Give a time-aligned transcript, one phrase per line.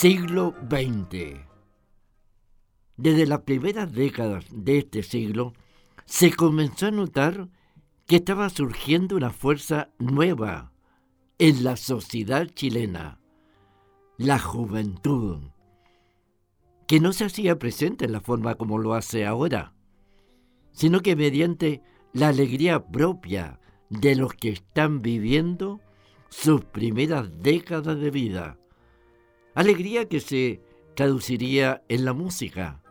[0.00, 1.44] Siglo XX.
[2.96, 5.52] Desde las primeras décadas de este siglo,
[6.06, 7.50] se comenzó a notar
[8.06, 10.72] que estaba surgiendo una fuerza nueva
[11.38, 13.20] en la sociedad chilena,
[14.16, 15.40] la juventud,
[16.86, 19.74] que no se hacía presente en la forma como lo hace ahora,
[20.72, 21.82] sino que mediante
[22.14, 23.60] la alegría propia
[23.90, 25.78] de los que están viviendo
[26.30, 28.59] sus primeras décadas de vida
[29.54, 30.62] alegría que se
[30.94, 32.82] traduciría en la música,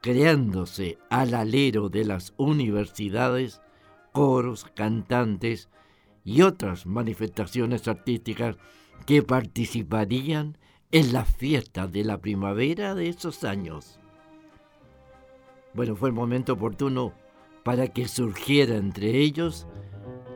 [0.00, 3.60] creándose al alero de las universidades
[4.12, 5.68] coros, cantantes
[6.24, 8.56] y otras manifestaciones artísticas
[9.06, 10.58] que participarían
[10.90, 13.98] en las fiestas de la primavera de esos años.
[15.74, 17.14] Bueno, fue el momento oportuno
[17.64, 19.66] para que surgiera entre ellos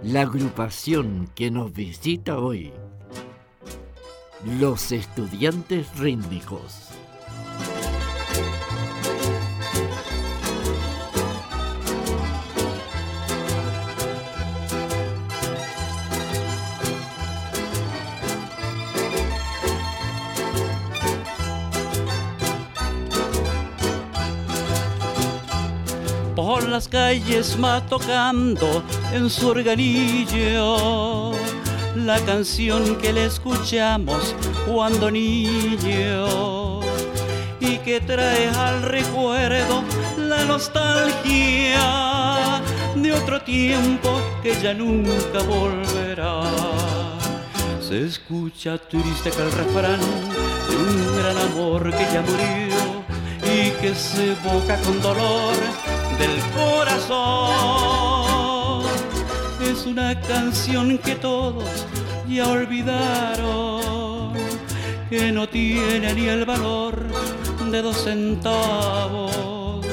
[0.03, 2.73] la agrupación que nos visita hoy.
[4.45, 6.91] Los estudiantes rítmicos.
[26.37, 31.33] Por las calles va tocando en su organillo
[32.05, 34.35] la canción que le escuchamos
[34.67, 36.81] cuando niño
[37.59, 39.83] y que trae al recuerdo
[40.19, 41.81] la nostalgia
[42.95, 46.43] de otro tiempo que ya nunca volverá.
[47.81, 53.05] Se escucha triste que el refrán de un gran amor que ya murió
[53.55, 55.55] y que se evoca con dolor
[56.19, 58.16] del corazón
[59.87, 61.87] una canción que todos
[62.29, 64.33] ya olvidaron,
[65.09, 67.07] que no tiene ni el valor
[67.71, 69.87] de dos centavos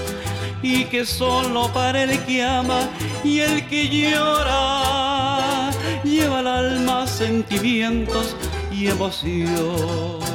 [0.63, 2.89] y que solo para el que ama
[3.23, 5.69] y el que llora
[6.03, 8.35] lleva al alma sentimientos
[8.71, 10.32] y emoción.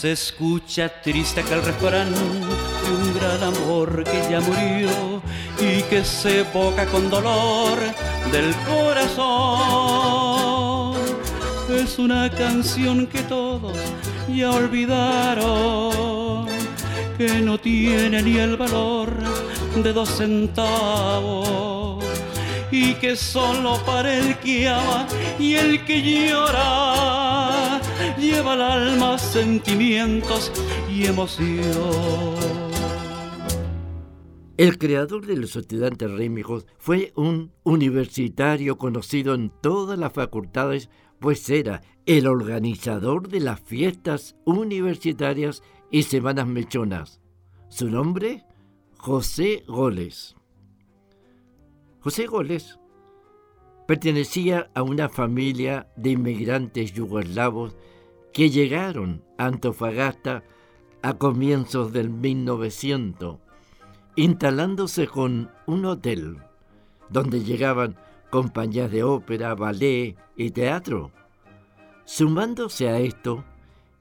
[0.00, 5.20] Se escucha triste aquel refrán de un gran amor que ya murió
[5.58, 7.80] y que se evoca con dolor
[8.30, 9.66] del corazón.
[11.68, 13.76] Es una canción que todos
[14.32, 16.46] ya olvidaron,
[17.16, 19.16] que no tiene ni el valor
[19.82, 22.04] de dos centavos
[22.70, 25.08] y que solo para el que ama
[25.40, 27.67] y el que llora
[28.18, 30.52] lleva al alma sentimientos
[30.90, 32.34] y emoción.
[34.56, 40.90] El creador de los estudiantes rítmicos fue un universitario conocido en todas las facultades,
[41.20, 45.62] pues era el organizador de las fiestas universitarias
[45.92, 47.20] y semanas mechonas.
[47.68, 48.44] Su nombre,
[48.96, 50.34] José Goles.
[52.00, 52.80] José Goles
[53.86, 57.76] pertenecía a una familia de inmigrantes yugoslavos
[58.32, 60.44] que llegaron a Antofagasta
[61.02, 63.38] a comienzos del 1900,
[64.16, 66.38] instalándose con un hotel
[67.08, 67.96] donde llegaban
[68.30, 71.10] compañías de ópera, ballet y teatro.
[72.04, 73.44] Sumándose a esto,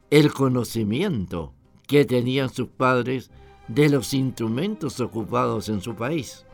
[0.09, 1.53] el conocimiento
[1.88, 3.31] que tenían sus padres
[3.68, 6.45] de los instrumentos ocupados en su país.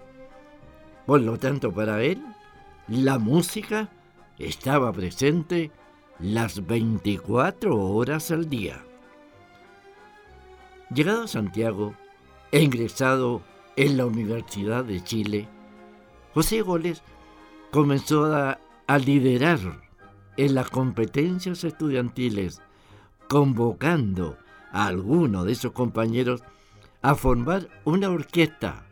[1.06, 2.24] Por lo tanto, para él,
[2.88, 3.90] la música
[4.40, 5.72] estaba presente
[6.24, 8.82] las 24 horas al día.
[10.94, 11.94] Llegado a Santiago
[12.52, 13.42] e ingresado
[13.76, 15.50] en la Universidad de Chile,
[16.34, 17.04] José Goles
[17.72, 19.60] comenzó a, a liderar
[20.38, 22.62] en las competencias estudiantiles,
[23.28, 24.38] convocando
[24.72, 26.42] a algunos de sus compañeros
[27.02, 28.86] a formar una orquesta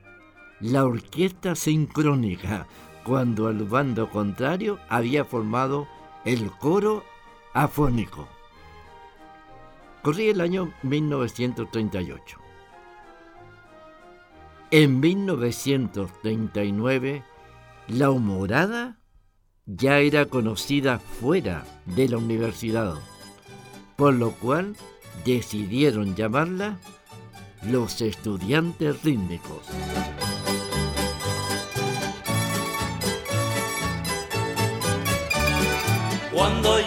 [0.61, 2.67] la orquesta sincrónica,
[3.03, 5.87] cuando el bando contrario había formado
[6.23, 7.03] el coro
[7.53, 8.27] afónico.
[10.01, 12.37] Corría el año 1938.
[14.71, 17.23] En 1939,
[17.87, 18.97] la humorada
[19.65, 22.95] ya era conocida fuera de la universidad,
[23.95, 24.75] por lo cual
[25.25, 26.77] decidieron llamarla
[27.63, 29.65] los estudiantes rítmicos.
[36.33, 36.80] Cuando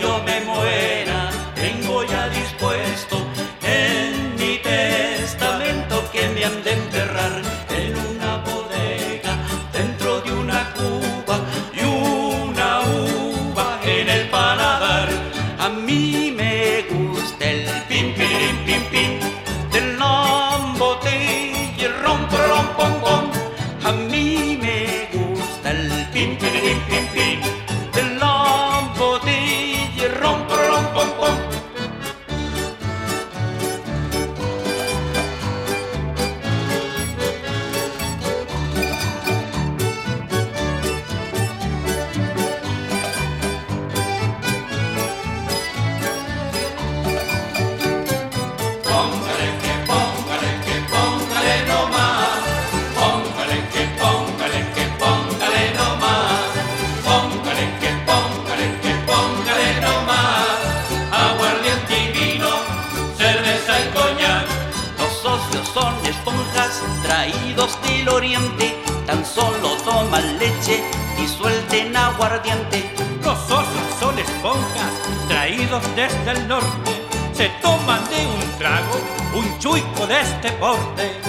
[80.45, 81.21] este.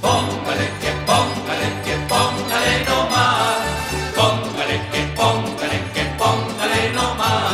[0.00, 3.58] Póngale que póngale que póngale no más.
[4.16, 7.52] Póngale que póngale que póngale no más.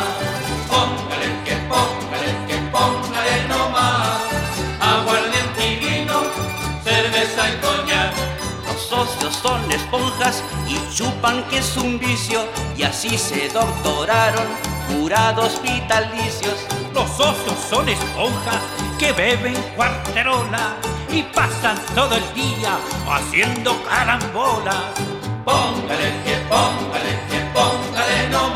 [0.71, 4.21] Póngale que póngale que póngale no más.
[4.81, 6.23] Aguardiente y vino,
[6.85, 8.15] cerveza y coñac.
[8.67, 14.47] Los socios son esponjas y chupan que es un vicio y así se doctoraron
[14.89, 16.59] jurados vitalicios.
[16.95, 18.63] Los socios son esponjas
[18.99, 20.77] que beben cuarterola
[21.11, 22.79] y pasan todo el día
[23.11, 24.93] haciendo carambolas.
[25.45, 28.49] Póngale que póngale que póngale no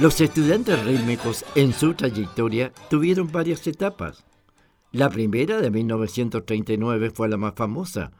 [0.00, 4.24] Los estudiantes rítmicos en su trayectoria tuvieron varias etapas.
[4.92, 8.10] La primera de 1939 fue la más famosa,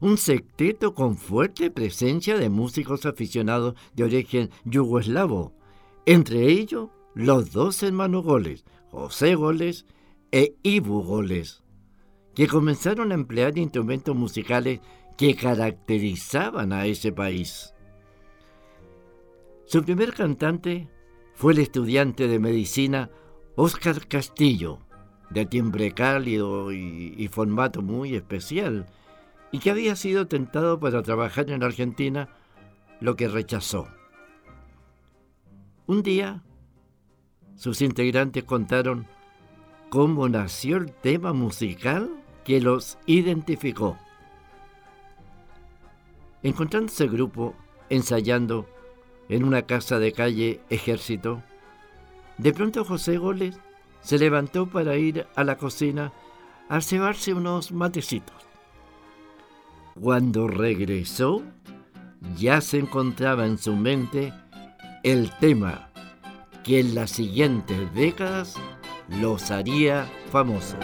[0.00, 5.54] un secteto con fuerte presencia de músicos aficionados de origen yugoslavo,
[6.04, 9.86] entre ellos los dos hermanos Goles, José Goles
[10.32, 11.62] e Ivo Goles,
[12.34, 14.80] que comenzaron a emplear instrumentos musicales
[15.16, 17.72] que caracterizaban a ese país.
[19.64, 20.90] Su primer cantante
[21.40, 23.08] fue el estudiante de medicina
[23.56, 24.80] Óscar Castillo,
[25.30, 28.84] de timbre cálido y, y formato muy especial,
[29.50, 32.28] y que había sido tentado para trabajar en Argentina,
[33.00, 33.88] lo que rechazó.
[35.86, 36.42] Un día,
[37.56, 39.06] sus integrantes contaron
[39.88, 43.96] cómo nació el tema musical que los identificó.
[46.42, 47.54] Encontrándose el grupo
[47.88, 48.68] ensayando
[49.30, 51.42] en una casa de calle Ejército,
[52.36, 53.58] de pronto José Goles
[54.02, 56.12] se levantó para ir a la cocina
[56.68, 58.34] a cebarse unos matecitos.
[60.00, 61.42] Cuando regresó,
[62.36, 64.32] ya se encontraba en su mente
[65.04, 65.90] el tema
[66.64, 68.56] que en las siguientes décadas
[69.20, 70.76] los haría famosos.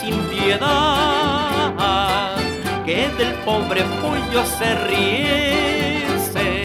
[0.00, 1.74] Sin piedad
[2.86, 6.64] que del pobre pollo se riese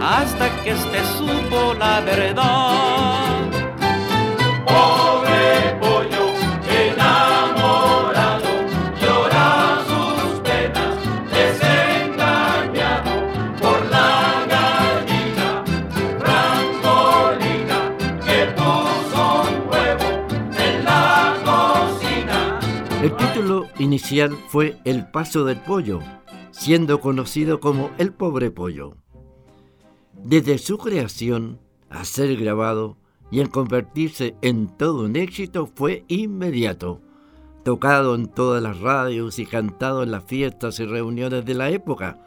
[0.00, 3.51] hasta que este supo la verdad.
[23.92, 26.00] Inicial fue El Paso del Pollo,
[26.50, 28.96] siendo conocido como El Pobre Pollo.
[30.14, 32.96] Desde su creación a ser grabado
[33.30, 37.02] y en convertirse en todo un éxito fue inmediato,
[37.64, 42.18] tocado en todas las radios y cantado en las fiestas y reuniones de la época,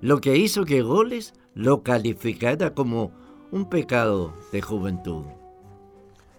[0.00, 3.12] lo que hizo que Goles lo calificara como
[3.50, 5.26] un pecado de juventud.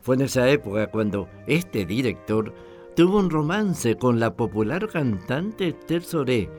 [0.02, 2.56] Fue en esa época cuando este director
[2.96, 6.50] tuvo un romance con la popular cantante Esther Soré,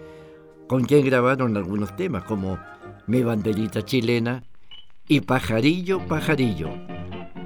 [0.67, 2.59] con quien grabaron algunos temas como
[3.07, 4.43] Mi banderita chilena
[5.07, 6.71] y Pajarillo, Pajarillo,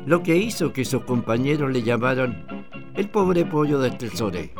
[0.07, 2.47] lo que hizo que sus compañeros le llamaran
[2.95, 4.55] el pobre pollo de Esther Soré.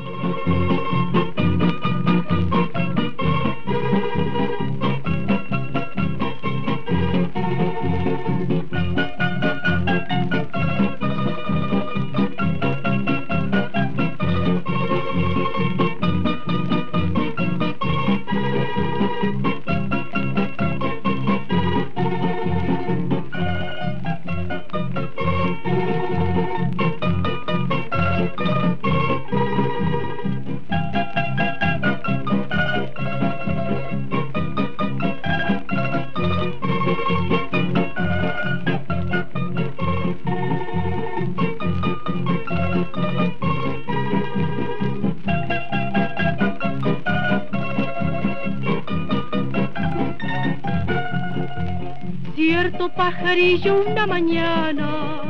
[53.29, 55.21] Pajarillo una mañana,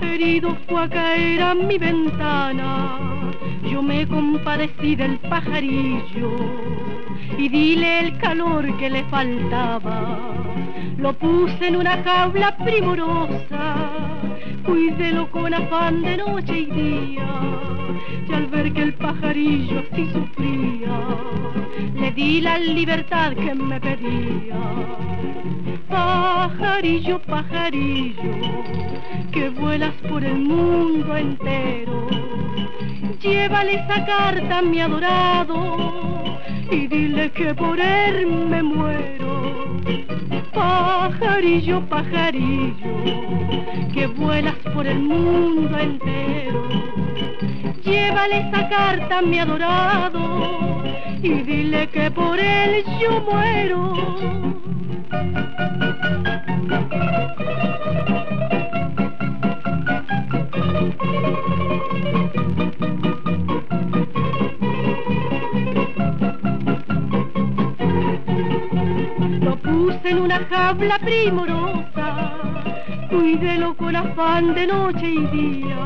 [0.00, 2.98] herido fue a caer a mi ventana.
[3.70, 6.30] Yo me compadecí del pajarillo
[7.36, 10.18] y dile el calor que le faltaba.
[10.96, 13.76] Lo puse en una jaula primorosa,
[14.66, 17.28] cuídelo con afán de noche y día.
[18.28, 20.98] Y al ver que el pajarillo así sufría,
[21.94, 24.60] le di la libertad que me pedía.
[25.88, 28.34] Pajarillo, pajarillo,
[29.32, 32.08] que vuelas por el mundo entero.
[33.20, 36.38] Llévale esa carta a mi adorado
[36.70, 39.25] y dile que por él me muero.
[40.56, 42.88] Pajarillo, pajarillo,
[43.92, 46.66] que vuelas por el mundo entero.
[47.84, 50.82] Llévale esa carta a mi adorado
[51.22, 53.92] y dile que por él yo muero.
[70.44, 72.38] Jaula primorosa,
[73.10, 75.78] cuídelo con afán de noche y día.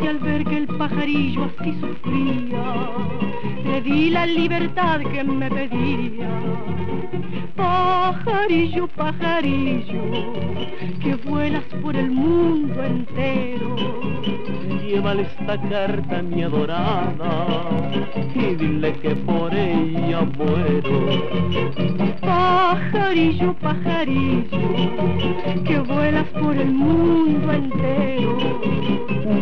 [0.00, 2.64] Y al ver que el pajarillo así sufría,
[3.64, 6.30] le di la libertad que me pedía.
[7.56, 10.02] Pajarillo, pajarillo,
[11.02, 13.76] que vuelas por el mundo entero.
[14.98, 17.46] Llévale esta carta mi adorada
[18.34, 21.06] y dile que por ella muero.
[22.20, 24.58] Pajarillo, pajarillo,
[25.64, 28.38] que vuelas por el mundo entero.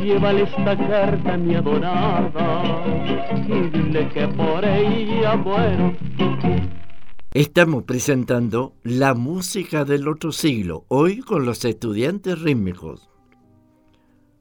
[0.04, 2.62] Llévale esta carta mi adorada
[3.48, 5.94] y dile que por ella muero.
[7.32, 13.08] Estamos presentando la música del otro siglo, hoy con los estudiantes rítmicos.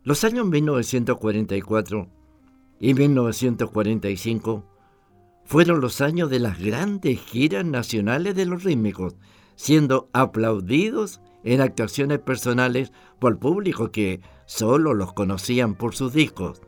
[0.05, 2.07] Los años 1944
[2.79, 4.63] y 1945
[5.45, 9.15] fueron los años de las grandes giras nacionales de los rítmicos,
[9.55, 16.61] siendo aplaudidos en actuaciones personales por público que solo los conocían por sus discos,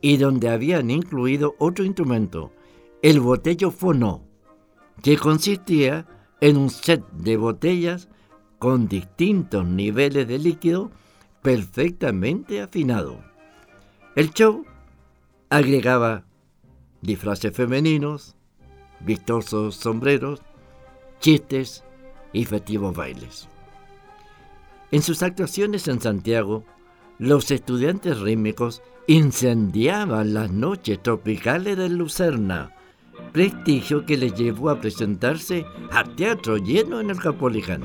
[0.00, 2.52] y donde habían incluido otro instrumento,
[3.02, 4.22] el botello fonó,
[5.02, 6.06] que consistía
[6.40, 8.08] en un set de botellas
[8.60, 10.92] con distintos niveles de líquido
[11.48, 13.24] perfectamente afinado.
[14.14, 14.66] El show
[15.48, 16.26] agregaba
[17.00, 18.36] disfraces femeninos,
[19.00, 20.42] vistosos sombreros,
[21.20, 21.84] chistes
[22.34, 23.48] y festivos bailes.
[24.90, 26.64] En sus actuaciones en Santiago,
[27.18, 32.74] los estudiantes rítmicos incendiaban las noches tropicales de Lucerna,
[33.32, 37.84] prestigio que les llevó a presentarse al teatro lleno en el Capoliján.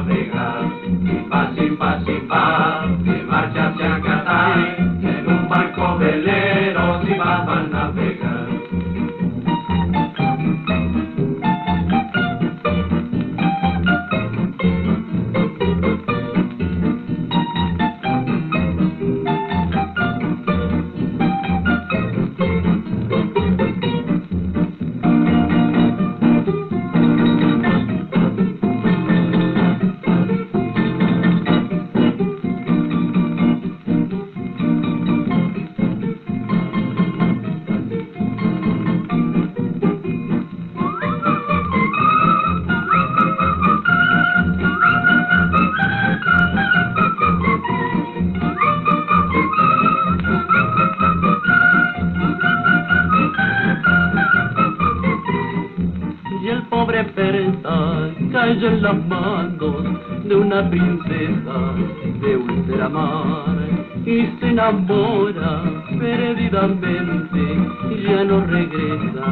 [58.81, 61.73] las manos de una princesa
[62.21, 63.57] de ultramar.
[64.05, 67.71] Y se enamora perdidamente
[68.03, 69.25] ya no regresa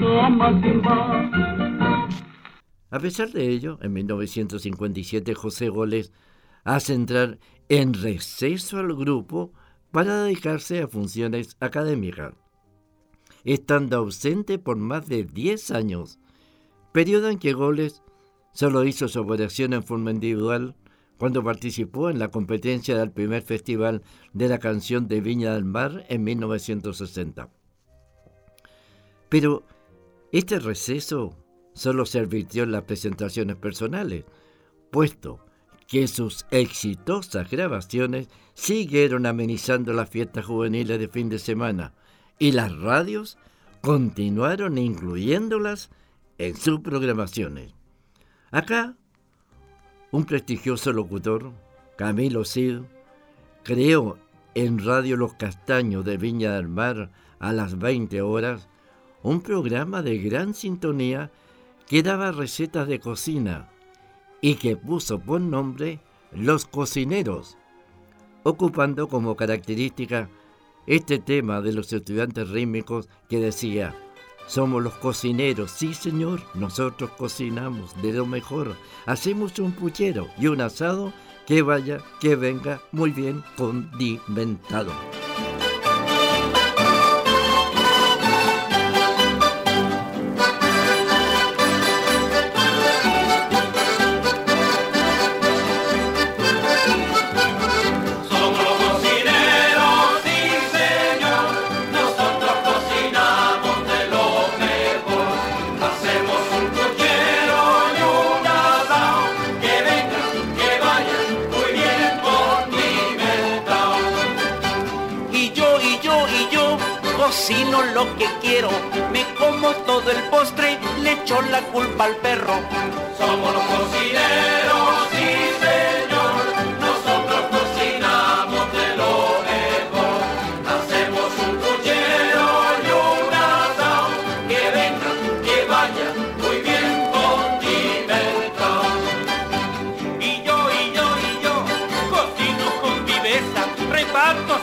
[0.00, 0.82] jamás sin
[2.90, 6.12] A pesar de ello, en 1957 José Goles
[6.64, 9.52] hace entrar en receso al grupo
[9.90, 12.34] para dedicarse a funciones académicas,
[13.44, 16.18] estando ausente por más de 10 años,
[16.92, 18.02] periodo en que Goles
[18.52, 20.74] Solo hizo su operación en forma individual
[21.16, 24.02] cuando participó en la competencia del primer festival
[24.34, 27.48] de la canción de Viña del Mar en 1960.
[29.28, 29.62] Pero
[30.32, 31.34] este receso
[31.72, 34.24] solo se advirtió en las presentaciones personales,
[34.90, 35.40] puesto
[35.86, 41.94] que sus exitosas grabaciones siguieron amenizando las fiestas juveniles de fin de semana
[42.38, 43.38] y las radios
[43.80, 45.90] continuaron incluyéndolas
[46.38, 47.74] en sus programaciones.
[48.50, 48.94] Acá,
[50.10, 51.52] un prestigioso locutor,
[51.96, 52.80] Camilo Cid,
[53.62, 54.18] creó
[54.54, 58.68] en Radio Los Castaños de Viña del Mar a las 20 horas
[59.22, 61.30] un programa de gran sintonía
[61.88, 63.68] que daba recetas de cocina
[64.40, 66.00] y que puso por nombre
[66.32, 67.56] Los Cocineros,
[68.42, 70.28] ocupando como característica
[70.86, 73.94] este tema de los estudiantes rítmicos que decía
[74.46, 78.76] somos los cocineros, sí señor, nosotros cocinamos de lo mejor.
[79.06, 81.12] Hacemos un puchero y un asado
[81.46, 84.92] que vaya, que venga muy bien condimentado.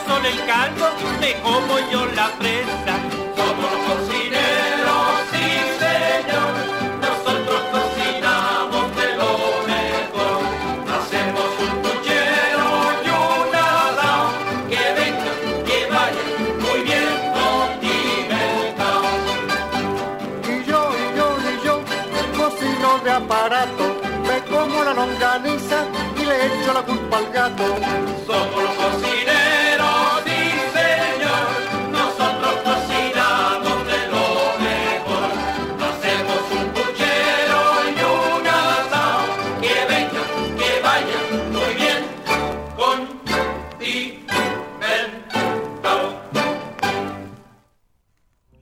[0.09, 0.39] Solo el
[1.19, 3.18] me como yo la presa.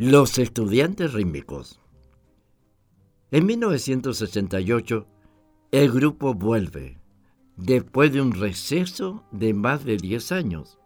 [0.10, 1.82] Los estudiantes rítmicos.
[3.30, 5.06] En 1968,
[5.74, 6.98] el grupo vuelve,
[7.58, 10.80] después de un receso de más de 10 años,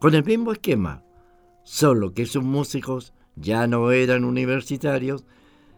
[0.00, 1.04] con el mismo esquema,
[1.62, 5.26] solo que sus músicos ya no eran universitarios,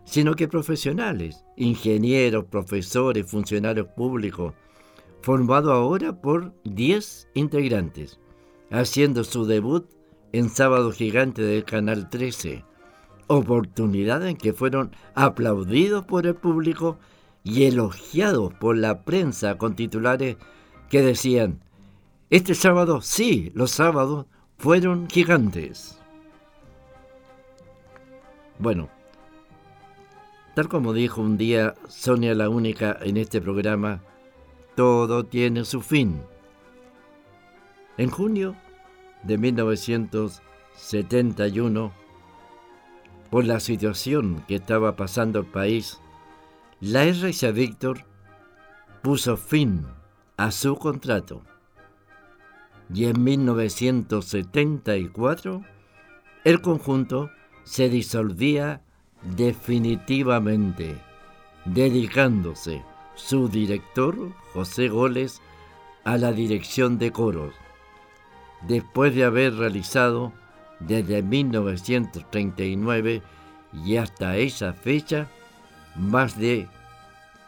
[0.04, 4.54] sino que profesionales, ingenieros, profesores, funcionarios públicos,
[5.22, 8.20] formado ahora por 10 integrantes,
[8.70, 9.90] haciendo su debut
[10.30, 12.64] en Sábado Gigante del Canal 13,
[13.26, 16.98] oportunidad en que fueron aplaudidos por el público
[17.44, 20.36] y elogiados por la prensa con titulares
[20.90, 21.60] que decían,
[22.30, 24.26] este sábado, sí, los sábados
[24.58, 26.00] fueron gigantes.
[28.58, 28.88] Bueno,
[30.54, 34.02] tal como dijo un día Sonia la Única en este programa,
[34.74, 36.20] todo tiene su fin.
[37.96, 38.56] En junio
[39.22, 41.92] de 1971,
[43.30, 46.00] por la situación que estaba pasando el país,
[46.80, 48.04] la RCA Víctor
[49.02, 49.86] puso fin
[50.36, 51.42] a su contrato.
[52.92, 55.64] Y en 1974,
[56.44, 57.30] el conjunto
[57.64, 58.82] se disolvía
[59.22, 60.98] definitivamente,
[61.64, 62.82] dedicándose
[63.16, 65.40] su director, José Goles,
[66.04, 67.54] a la dirección de coros,
[68.68, 70.32] después de haber realizado
[70.80, 73.22] desde 1939
[73.84, 75.28] y hasta esa fecha
[75.96, 76.68] más de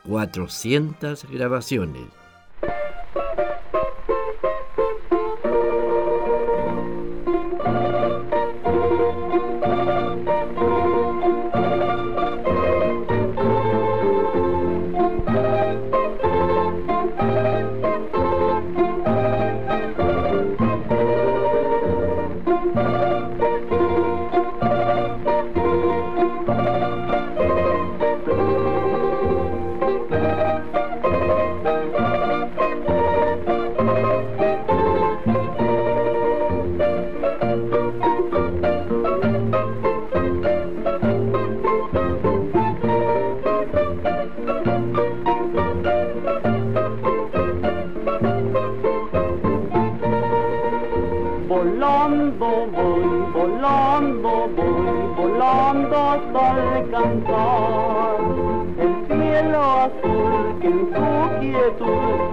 [0.06, 2.18] 400 grabaciones.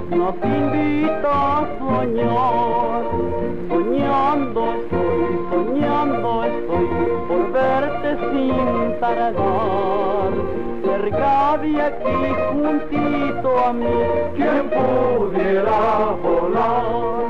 [0.10, 3.04] Nos invita a soñar.
[3.70, 6.88] Soñando estoy, soñando estoy
[7.28, 10.34] por verte sin tardar.
[10.84, 12.20] Cerca de aquí,
[12.52, 13.98] juntito a mí,
[14.36, 17.25] quien pudiera volar.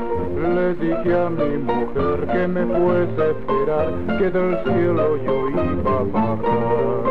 [0.66, 6.00] Le dije a mi mujer que me fuese a esperar, que del cielo yo iba
[6.00, 7.04] a bajar.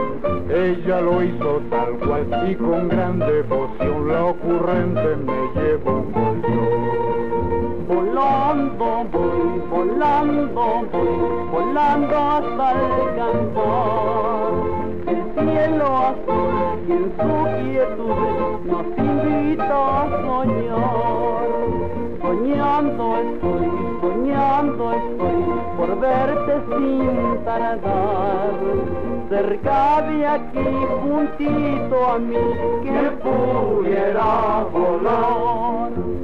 [0.50, 7.88] Ella lo hizo tal cual y con gran devoción la ocurrente me llevó un bolsón.
[7.88, 11.08] Volando voy, volando voy,
[11.50, 14.52] volando hasta alcanzar
[15.08, 16.54] el cielo azul
[16.90, 18.20] y en su quietud
[18.66, 21.95] nos invita a soñar.
[22.26, 23.70] Soñando estoy,
[24.02, 25.44] soñando estoy
[25.78, 28.52] por verte sin tardar.
[29.30, 30.66] Cerca de aquí,
[31.04, 32.36] juntito a mí,
[32.84, 36.15] que pudiera volar.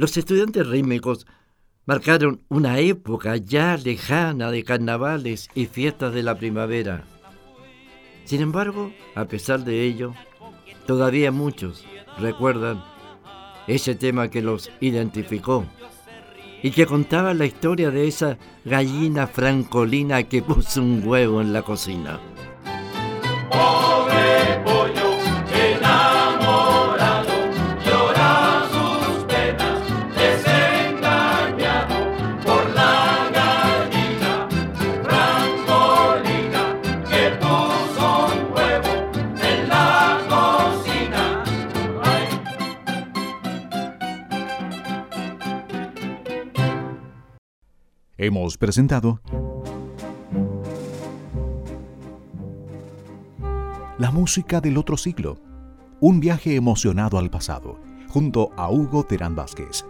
[0.00, 1.26] Los estudiantes rítmicos
[1.84, 7.04] marcaron una época ya lejana de carnavales y fiestas de la primavera.
[8.24, 10.14] Sin embargo, a pesar de ello,
[10.86, 11.84] todavía muchos
[12.18, 12.82] recuerdan
[13.66, 15.66] ese tema que los identificó
[16.62, 21.60] y que contaba la historia de esa gallina francolina que puso un huevo en la
[21.60, 22.18] cocina.
[48.30, 49.20] Hemos presentado
[53.98, 55.36] La música del otro siglo,
[55.98, 59.84] un viaje emocionado al pasado, junto a Hugo Terán Vázquez.